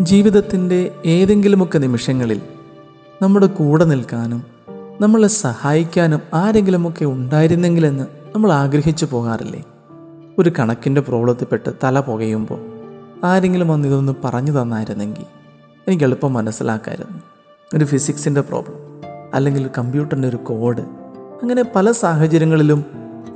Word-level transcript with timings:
ജീവിതത്തിന്റെ 0.00 0.92
ഏതെങ്കിലുമൊക്കെ 1.06 1.78
നിമിഷങ്ങളിൽ 1.78 2.40
നമ്മുടെ 3.22 3.46
കൂടെ 3.46 3.84
നിൽക്കാനും 3.84 4.42
നമ്മളെ 5.00 5.28
സഹായിക്കാനും 5.28 6.20
ആരെങ്കിലുമൊക്കെ 6.34 7.04
ഉണ്ടായിരുന്നെങ്കിലെന്ന് 7.04 8.04
നമ്മൾ 8.34 8.52
ആഗ്രഹിച്ചു 8.52 9.04
പോകാറില്ലേ? 9.04 9.64
ഒരു 10.38 10.52
കണക്കിന്റെ 10.58 11.00
പ്രോബ്ലത്തിൽപ്പെട്ട് 11.00 11.72
തല 11.84 12.00
പുകയുമ്പോൾ 12.00 12.58
ആരെങ്കിലും 13.24 13.68
വന്ന് 13.68 13.88
ഇതൊന്ന് 13.88 14.12
പറഞ്ഞു 14.24 14.62
തന്നായിരുന്നെങ്കിൽ 14.62 15.24
എനിക്ക് 15.88 16.04
എളുപ്പം 16.04 16.32
മനസ്സിലാക്കായിരുന്നു. 16.32 17.18
ഒരു 17.76 17.84
ഫിസിക്സിന്റെ 17.84 18.40
പ്രോബ്ലം 18.40 18.76
അല്ലെങ്കിൽ 19.34 19.70
കമ്പ്യൂട്ടറിന്റെ 19.78 20.28
ഒരു 20.28 20.36
കോഡ് 20.36 20.80
അങ്ങനെ 21.42 21.64
പല 21.76 21.90
സാഹചര്യങ്ങളിലും 21.90 22.84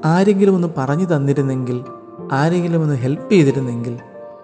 ആരെങ്കിലും 0.04 0.54
ഒന്ന് 0.54 0.68
പറഞ്ഞു 0.78 1.16
തന്നിരുന്നെങ്കിൽ 1.16 1.84
ആരെങ്കിലും 2.32 2.82
ഒന്ന് 2.82 2.94
ഹെൽപ്പ് 2.94 3.32
ചെയ്തിരുന്നെങ്കിൽ 3.32 3.98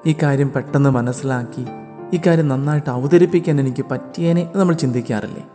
ഈ 0.07 0.15
കാര്യം 0.23 0.53
പെട്ടെന്ന് 0.53 0.91
മനസ്സിലാക്കി 0.91 1.67
ഈ 2.15 2.21
കാര്യം 2.27 2.49
നന്നായിട്ട് 2.49 2.91
അവതരിപ്പിക്കാൻ 2.91 3.61
എനിക്ക് 3.61 3.85
പറ്റിയേനെ 3.91 4.51
നമ്മൾ 4.57 4.75
ചിന്തിക്കാറില്ലേ? 4.75 5.47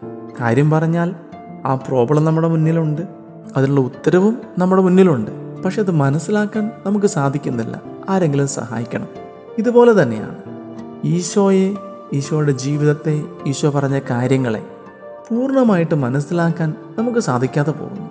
കാര്യം 0.41 0.71
പറഞ്ഞാൽ 0.71 1.15
ആ 1.65 1.75
പ്രോബ്ലം 1.75 2.25
നമ്മുടെ 2.25 2.47
മുന്നിലുണ്ട്. 2.47 3.01
അതിനുള്ള 3.57 3.79
ഉത്തരവും 3.79 4.41
നമ്മുടെ 4.57 4.81
മുന്നിലുണ്ട്. 4.81 5.61
പക്ഷെ 5.61 5.81
അത് 5.81 5.91
മനസ്സിലാക്കാൻ 5.91 6.71
നമുക്ക് 6.85 7.05
സാധിക്കുന്നില്ല. 7.05 7.81
ആരെങ്കിലും 8.09 8.47
സഹായിക്കണം. 8.47 9.07
ഇതുപോലെ 9.57 10.03
തന്നെയാണ്. 10.03 10.35
ഈശോയെ 11.03 11.75
ഈശോയുടെ 12.13 12.51
ജീവിതത്തെ 12.51 13.23
ഈശോ 13.47 13.69
പറഞ്ഞ 13.69 13.99
കാര്യങ്ങളെ 14.09 14.63
പൂർണമായിട്ട് 15.29 15.95
മനസ്സിലാക്കാൻ 15.95 16.73
നമുക്ക് 16.97 17.19
സാധിക്കാതെ 17.19 17.71
പോകുന്നു. 17.71 18.09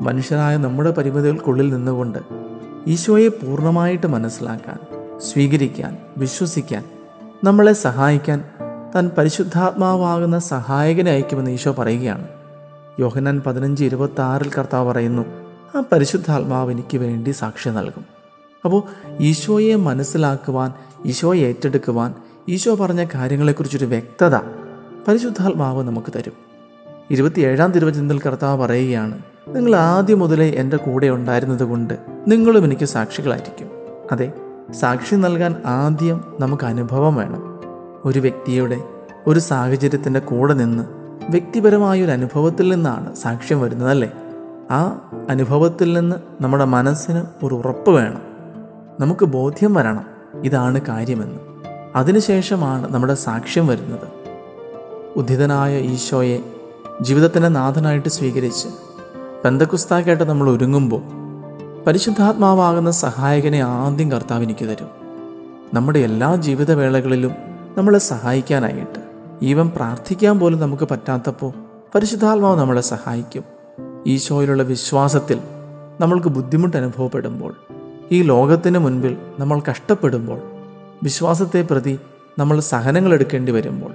മനുഷ്യരായ 0.00 0.56
നമ്മുടെ 0.56 0.90
പരിമിതികൾക്കുള്ളിൽ 0.90 1.74
നിന്നുകൊണ്ട് 1.74 2.18
ഈശോയെ 2.86 3.28
പൂർണമായിട്ട് 3.28 4.06
മനസ്സിലാക്കാൻ 4.06 4.78
സ്വീകരിക്കാൻ 5.20 5.98
വിശ്വസിക്കാൻ 6.16 6.84
നമ്മളെ 7.46 7.72
സഹായിക്കാൻ 7.72 8.44
താൻ 8.94 9.10
പരിശുദ്ധാത്മാവാകുന്ന 9.18 10.38
സഹായകനെ 10.38 11.10
അയക്കുമെന്ന് 11.10 11.50
ഈശോ 11.50 11.72
പറയുകയാണ്. 11.72 12.28
യോഹനാൻ 13.00 13.42
പതിനഞ്ച് 13.46 13.84
ഇരുപത്തി 13.84 14.20
ആറിൽ 14.20 14.50
കർത്താവ് 14.50 14.92
പറയുന്നു 14.92 15.22
ആ 15.76 15.82
പരിശുദ്ധാത്മാവ് 15.92 16.70
എനിക്ക് 16.70 16.98
വേണ്ടി 16.98 17.30
സാക്ഷ്യം 17.30 17.74
നൽകും. 17.74 18.04
അപ്പോൾ 18.64 18.82
ഈശോയെ 19.20 19.74
മനസ്സിലാക്കുവാൻ 19.74 20.72
ഈശോയെ 21.06 21.46
ഏറ്റെടുക്കുവാൻ 21.46 22.14
ഈശോ 22.48 22.74
പറഞ്ഞ 22.74 23.06
കാര്യങ്ങളെക്കുറിച്ചൊരു 23.14 23.84
വ്യക്തത 23.84 24.36
പരിശുദ്ധാത്മാവ് 25.08 25.82
നമുക്ക് 25.84 26.12
തരും. 26.16 26.32
ഇരുപത്തിയേഴാം 27.10 27.72
തിരുവചനത്തിൽ 27.72 28.20
കർത്താവ് 28.20 28.60
പറയുകയാണ് 28.60 29.18
നിങ്ങൾ 29.48 29.76
ആദ്യം 29.76 30.18
മുതലേ 30.18 30.50
എന്റെ 30.50 30.76
കൂടെ 30.76 31.06
ഉണ്ടായിരുന്നത് 31.08 31.64
കൊണ്ട് 31.64 31.94
നിങ്ങളും 32.28 32.64
എനിക്ക് 32.64 32.84
സാക്ഷികളായിരിക്കും. 32.84 33.70
അതെ 34.12 34.32
സാക്ഷി 34.74 35.14
നൽകാൻ 35.14 35.62
ആദ്യം 35.66 36.36
നമുക്ക് 36.40 36.64
അനുഭവം 36.64 37.14
വേണം. 37.14 37.60
ഒരു 38.04 38.18
വ്യക്തിയുടെ 38.18 38.80
ഒരു 39.26 39.38
സാഹചര്യത്തിന്റെ 39.38 40.20
കൂടെ 40.20 40.54
നിന്ന് 40.54 40.84
വ്യക്തിപരമായ 41.30 42.02
ഒരു 42.02 42.10
അനുഭവത്തിൽ 42.10 42.74
നിന്നാണ് 42.74 43.14
സാക്ഷ്യം 43.14 43.60
വരുന്നതല്ലേ? 43.60 44.12
ആ 44.70 45.10
അനുഭവത്തിൽ 45.30 45.92
നിന്ന് 45.92 46.16
നമ്മുടെ 46.42 46.64
മനസ്സിന് 46.64 47.22
ഒരു 47.44 47.54
ഉറപ്പ് 47.54 47.90
വേണം. 47.90 48.20
നമുക്ക് 49.00 49.24
ബോധ്യം 49.24 49.74
വരണം 49.74 50.04
ഇതാണ് 50.44 50.80
കാര്യമെന്ന്. 50.80 51.38
അതിനുശേഷമാണ് 51.96 52.94
നമ്മുടെ 52.94 53.14
സാക്ഷ്യം 53.14 53.66
വരുന്നത്. 53.66 54.08
ഉദിതനായ 55.16 55.78
ഈശോയെ 55.78 56.38
ജീവിതത്തിന്റെ 57.02 57.48
നാഥനായിട്ട് 57.48 58.08
സ്വീകരിച്ച് 58.08 58.68
ബന്ധക്കുസ്താക്കായിട്ട് 59.44 60.24
നമ്മൾ 60.24 60.50
ഒരുങ്ങുമ്പോൾ 60.50 61.25
പരിശുദ്ധാത്മാവാകുന്ന 61.86 62.90
സഹായകനെ 62.90 63.60
ആദ്യം 63.60 64.12
കർത്താവ് 64.12 64.42
എനിക്ക് 64.42 64.64
തരും. 64.64 64.88
നമ്മുടെ 65.74 65.98
എല്ലാ 65.98 66.36
ജീവിതവേളകളിലും 66.36 67.32
നമ്മളെ 67.78 67.98
സഹായിക്കാനായിട്ട്. 67.98 69.00
ഈവൻ 69.42 69.68
പ്രാർത്ഥിക്കാൻ 69.68 70.38
പോലും 70.38 70.60
നമുക്ക് 70.60 70.88
പറ്റാത്തപ്പോൾ 70.90 71.52
പരിശുദ്ധാത്മാവ് 71.94 72.60
നമ്മളെ 72.60 72.80
സഹായിക്കും. 72.80 73.44
ഈശോയിലുള്ള 74.06 74.62
വിശ്വാസത്തിൽ 74.62 75.38
നമ്മൾക്ക് 76.00 76.28
ബുദ്ധിമുട്ട് 76.28 76.76
അനുഭവപ്പെടുമ്പോൾ 76.76 77.54
ഈ 78.12 78.22
ലോകത്തിന് 78.22 78.78
മുൻപിൽ 78.78 79.16
നമ്മൾ 79.38 79.62
കഷ്ടപ്പെടുമ്പോൾ 79.70 80.40
വിശ്വാസത്തെ 81.02 81.62
പ്രതി 81.62 81.98
നമ്മൾ 82.38 82.60
സഹനങ്ങൾ 82.60 83.14
എടുക്കേണ്ടി 83.14 83.52
വരുമ്പോൾ 83.52 83.94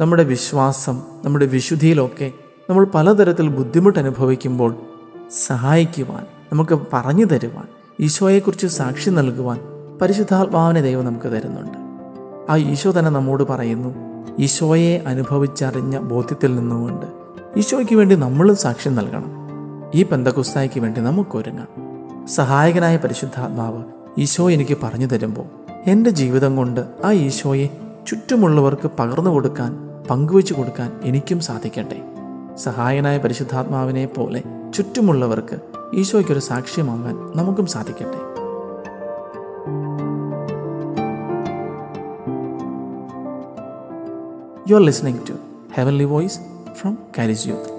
നമ്മുടെ 0.00 0.24
വിശ്വാസം 0.24 1.02
നമ്മുടെ 1.24 1.46
വിശുദ്ധിയിലൊക്കെ 1.46 2.32
നമ്മൾ 2.70 2.84
പലതരത്തിൽ 2.84 3.48
ബുദ്ധിമുട്ട് 3.48 3.98
അനുഭവിക്കുമ്പോൾ 3.98 4.74
സഹായിക്കുവാൻ 5.30 6.26
നമുക്ക് 6.52 6.78
പറഞ്ഞു 6.92 7.24
തരുവാൻ 7.24 7.66
ഈശോയെക്കുറിച്ച് 8.00 8.66
സാക്ഷി 8.66 9.10
നൽകുവാൻ 9.10 9.60
പരിശുദ്ധാത്മാവിനെ 10.02 10.80
ദൈവം 10.80 11.04
നമുക്ക് 11.04 11.28
തരുന്നുണ്ട്. 11.28 11.78
ആ 12.50 12.56
ഈശോ 12.56 12.90
തന്നെ 12.90 13.10
നമ്മോട് 13.10 13.42
പറയുന്നു 13.42 13.94
ഈശോയെ 14.38 15.02
അനുഭവിച്ചറിഞ്ഞ 15.06 15.98
ബോധ്യത്തിൽ 15.98 16.56
നിന്നുകൊണ്ട് 16.56 17.06
ഈശോയ്ക്ക് 17.58 17.94
വേണ്ടി 17.94 18.16
നമ്മളും 18.16 18.56
സാക്ഷ്യം 18.56 18.94
നൽകണം. 18.94 19.32
ഈ 19.94 20.02
പെന്തകുസ്തായ്ക്ക് 20.02 20.80
വേണ്ടി 20.80 21.00
നമുക്കൊരുങ്ങാം. 21.00 21.68
സഹായകനായ 22.26 22.96
പരിശുദ്ധാത്മാവ് 22.96 23.82
ഈശോ 24.18 24.50
എനിക്ക് 24.50 24.78
പറഞ്ഞു 24.82 25.06
തരുമ്പോൾ 25.06 25.44
എന്റെ 25.86 26.10
ജീവിതം 26.10 26.56
കൊണ്ട് 26.56 26.80
ആ 27.04 27.12
ഈശോയെ 27.12 27.68
ചുറ്റുമുള്ളവർക്ക് 28.06 28.90
പകർന്നു 28.98 29.30
കൊടുക്കാൻ 29.30 29.76
പങ്കുവെച്ചു 30.10 30.54
കൊടുക്കാൻ 30.54 30.92
എനിക്കും 31.02 31.40
സാധിക്കട്ടെ. 31.40 32.02
സഹായനായ 32.56 33.18
പരിശുദ്ധാത്മാവിനെ 33.18 34.06
പോലെ 34.06 34.42
ചുറ്റുമുള്ളവർക്ക് 34.74 35.73
ഈശോയ്ക്കൊരു 35.92 36.38
സാക്ഷ്യമാകാൻ 36.38 37.16
നമുക്കും 37.36 37.66
സാധിക്കട്ടെ. 37.66 38.20
You 44.70 44.74
are 44.74 44.82
listening 44.82 45.20
to 45.28 45.32
heavenly 45.74 46.04
voice 46.04 46.40
from 46.74 46.98
Charis 47.18 47.48
Youth 47.48 47.73